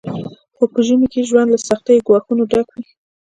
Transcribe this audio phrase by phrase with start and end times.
[0.55, 2.83] خو په ژمي کې ژوند له سختو ګواښونو ډک وي